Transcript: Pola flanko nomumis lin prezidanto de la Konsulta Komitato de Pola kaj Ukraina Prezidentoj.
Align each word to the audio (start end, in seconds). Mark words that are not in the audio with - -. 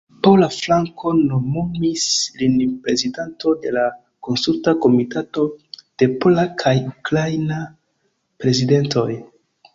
Pola 0.25 0.45
flanko 0.53 1.11
nomumis 1.17 2.05
lin 2.39 2.55
prezidanto 2.87 3.53
de 3.67 3.75
la 3.75 3.83
Konsulta 4.29 4.75
Komitato 4.87 5.45
de 6.03 6.09
Pola 6.25 6.49
kaj 6.65 6.75
Ukraina 6.95 7.61
Prezidentoj. 8.43 9.09